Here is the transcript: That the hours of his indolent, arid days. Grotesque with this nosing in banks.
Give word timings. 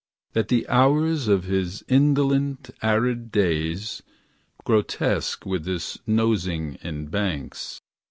That 0.33 0.47
the 0.47 0.67
hours 0.67 1.27
of 1.27 1.43
his 1.43 1.83
indolent, 1.87 2.71
arid 2.81 3.31
days. 3.31 4.01
Grotesque 4.63 5.45
with 5.45 5.63
this 5.65 5.99
nosing 6.07 6.79
in 6.81 7.05
banks. 7.05 7.79